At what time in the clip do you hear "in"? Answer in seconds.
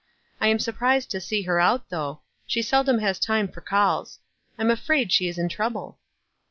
5.37-5.47